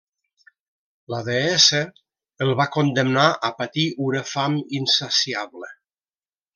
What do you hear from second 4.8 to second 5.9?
insaciable.